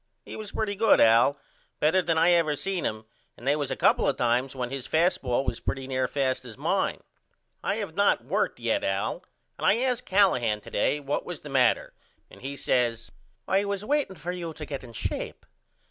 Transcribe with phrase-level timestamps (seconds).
[0.25, 1.37] He was pretty good Al,
[1.79, 3.05] better than I ever seen him
[3.37, 6.09] and they was a couple of times when his fast ball was pretty near as
[6.09, 7.01] fast as mine.
[7.63, 9.23] I have not worked yet Al
[9.59, 11.93] and I asked Callahan to day what was the matter
[12.31, 13.11] and he says
[13.47, 15.45] I was waiting for you to get in shape.